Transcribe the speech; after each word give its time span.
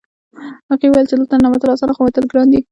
هغه 0.69 0.85
وویل 0.87 1.07
چې 1.09 1.15
دلته 1.19 1.35
ننوتل 1.43 1.69
اسانه 1.73 1.93
خو 1.95 2.01
وتل 2.03 2.25
ګران 2.31 2.47
دي 2.51 2.59